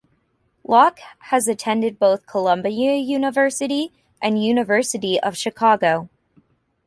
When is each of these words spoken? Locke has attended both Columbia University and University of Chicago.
Locke 0.63 0.99
has 1.19 1.47
attended 1.47 1.99
both 1.99 2.25
Columbia 2.25 2.95
University 2.95 3.93
and 4.19 4.43
University 4.43 5.19
of 5.19 5.37
Chicago. 5.37 6.09